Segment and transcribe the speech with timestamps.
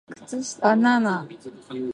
[0.61, 1.15] Banana